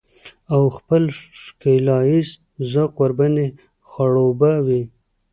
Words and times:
او 0.53 0.61
خپل 0.77 1.03
ښکلاييز 1.41 2.29
ذوق 2.71 2.93
ورباندې 3.01 3.47
خړوبه 3.89 4.53
وي. 4.65 4.83